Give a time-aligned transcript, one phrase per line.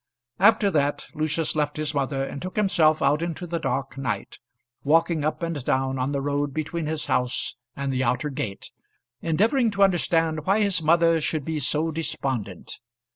[0.39, 4.39] After that Lucius left his mother, and took himself out into the dark night,
[4.83, 8.71] walking up and down on the road between his house and the outer gate,
[9.21, 12.79] endeavouring to understand why his mother should be so despondent.